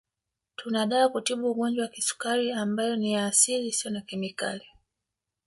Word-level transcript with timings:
Tuna 0.55 0.85
dawa 0.85 1.01
ya 1.01 1.09
kutibu 1.09 1.51
Ugonjwa 1.51 1.85
wa 1.85 1.91
Kisukari 1.91 2.51
ambayo 2.51 2.95
ni 2.95 3.13
ya 3.13 3.25
asili 3.25 3.67
isiyo 3.67 3.91
na 3.93 4.01
kemikali 4.01 4.65